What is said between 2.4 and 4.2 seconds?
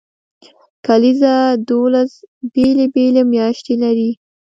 بیلې بیلې میاشتې لري.